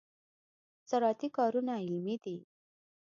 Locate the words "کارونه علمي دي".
1.37-2.37